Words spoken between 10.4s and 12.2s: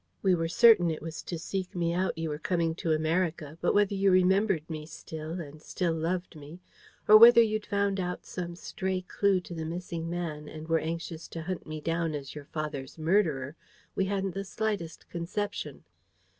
and were anxious to hunt me down